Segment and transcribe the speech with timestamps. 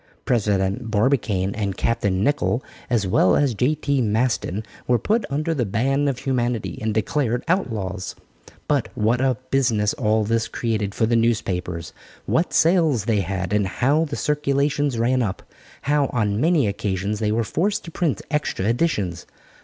[0.25, 4.01] President Barbicane and Captain Nicholl as well as J.T.
[4.01, 8.15] Maston, were put under the ban of humanity and declared outlaws.
[8.67, 11.93] But what a business all this created for the newspapers.
[12.25, 15.43] What sales they had, and how the circulations ran up;
[15.83, 19.27] how on many occasions they were forced to print extra editions.